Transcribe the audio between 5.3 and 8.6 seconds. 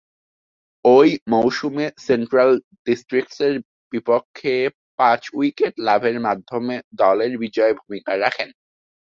Wicket লাভের মাধ্যমে দলের বিজয়ে ভূমিকা রাখেন।